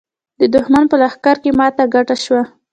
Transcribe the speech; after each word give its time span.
د 0.39 0.41
دښمن 0.53 0.83
په 0.91 0.95
لښکر 1.01 1.35
کې 1.43 1.51
ماته 1.59 1.83
ګډه 1.93 2.15
شوه. 2.23 2.41